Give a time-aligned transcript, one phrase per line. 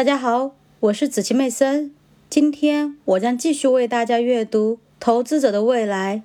[0.00, 1.94] 大家好，我是子琪妹森。
[2.30, 6.16] 今天我将继续为大家阅读《投资者的未来》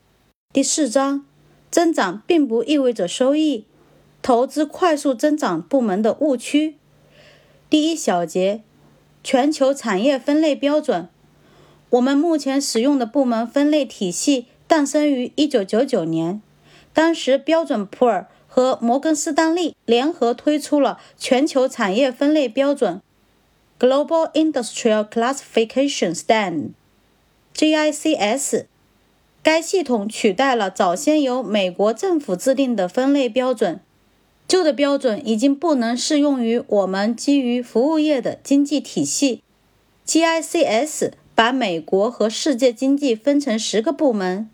[0.53, 1.25] 第四章：
[1.69, 3.65] 增长并不意味着收益。
[4.21, 6.77] 投资快速增长部门的误区。
[7.69, 8.61] 第一小节：
[9.21, 11.09] 全球产业分类标准。
[11.89, 16.41] 我们目前使用的部门分类体系诞生于1999年，
[16.93, 23.01] 当时标准普尔和摩根士丹利联合推出了全球产业分类标准
[23.79, 26.15] （Global Industrial Classification
[27.53, 28.65] Standard，GICS）。
[29.43, 33.79] 该系统取代了早先由美国政府制定的分类标准。
[34.47, 39.43] 旧的标准已经不能适用于我们基于服务业的经济体系。
[40.07, 44.49] GICS 把美国和世界经济分成十个部门：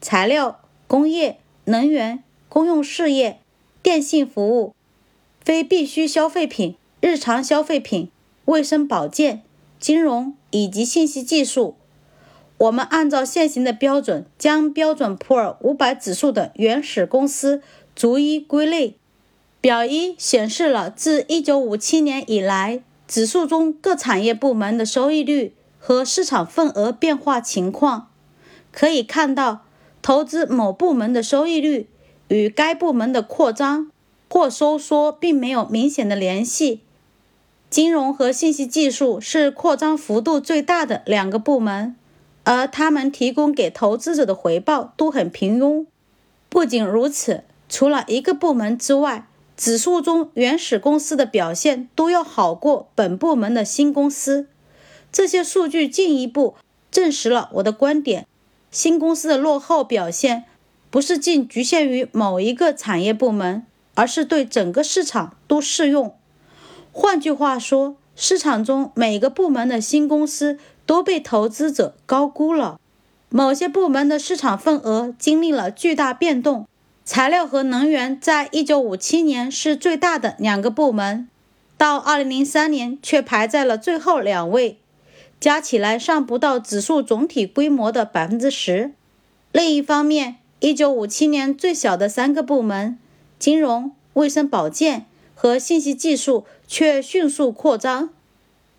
[0.00, 3.38] 材料、工业、能源、公用事业、
[3.82, 4.74] 电信服务、
[5.40, 8.10] 非必需消费品、日常消费品、
[8.46, 9.42] 卫生保健、
[9.78, 11.76] 金融以及信息技术。
[12.58, 17.62] 我们按照现行的标准，将标准普尔五百指数的原始公司
[17.94, 18.96] 逐一归类。
[19.60, 28.10] 表一显示了自1957年以来指数中各产业部门的收益率和市场份额变化情况。
[28.70, 29.64] 可以看到，
[30.02, 31.88] 投资某部门的收益率
[32.28, 33.90] 与该部门的扩张
[34.28, 36.82] 或收缩并没有明显的联系。
[37.70, 41.96] 金融和信息技术是扩张幅度最大的两个部门，
[42.44, 45.86] 而他们提供给投资者的回报都很平庸。
[46.48, 54.46] 不仅如此，除了一个部门之外，指数中原始公司的表现都要好过本部门的新公司。
[55.10, 56.54] 这些数据进一步
[56.90, 58.26] 证实了我的观点：
[58.70, 60.44] 新公司的落后表现
[60.90, 66.14] 不是仅局限于某一个产业部门，而是对整个市场都适用。
[66.96, 72.78] 换句话说，市场中每个部门的新公司都被投资者高估了。
[73.30, 76.68] 某些部门的市场份额经历了巨大变动。
[77.04, 81.28] 材料和能源在1957年是最大的两个部门，
[81.76, 84.78] 到2003年却排在了最后两位，
[85.40, 88.92] 加起来尚不到指数总体规模的百分之十。
[89.50, 92.96] 另一方面，1957年最小的三个部门——
[93.40, 98.10] 金融、卫生保健和信息技术——却迅速扩张。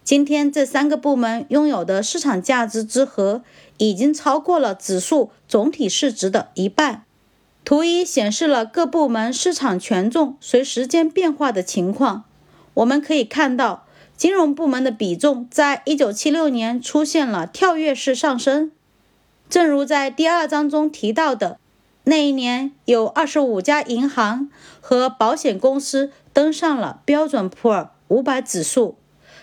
[0.04, 3.44] 今天，这三个部门拥有的市场价值之和
[3.78, 7.04] 已经超过了指数总体市值的一半。
[7.64, 12.26] 图一显示了各部门市场权重随时间变化的情况。
[12.76, 18.72] 我们可以看到，金融部门的比重在1976年出现了跳跃式上升。
[19.50, 21.58] 正如在第二章中提到的，
[22.06, 24.50] 那一年有25家银行
[24.82, 28.96] 和保险公司登上了标准普尔500指数。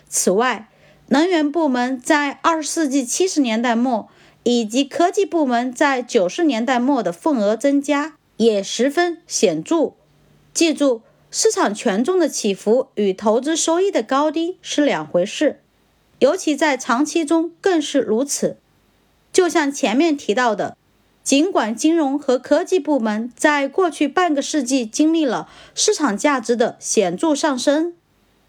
[0.09, 0.69] 此外，
[1.09, 4.09] 能源部门在20世纪70年代末。
[4.45, 9.93] 以及科技部门在九十年代末的份额增加也十分显著。
[10.53, 15.61] 记住，市场权重的起伏与投资收益的高低是两回事，
[16.19, 18.57] 尤其在长期中更是如此。
[19.33, 20.77] 就像前面提到的，
[21.23, 27.95] 尽管金融和科技部门在过去半个世纪经历了市场价值的显著上升，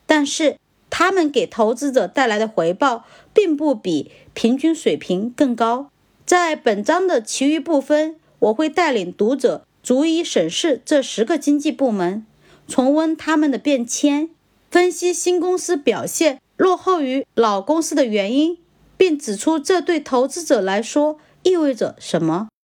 [0.06, 0.58] 但是。
[0.96, 5.90] 他们给投资者带来的回报并不比平均水平更高。
[6.24, 12.24] 在本章的其余部分，我会带领读者逐一审视这十个经济部门，
[12.68, 14.30] 重温他们的变迁，
[14.70, 18.60] 分析新公司表现落后于老公司的原因，
[18.96, 22.50] 并指出这对投资者来说意味着什么。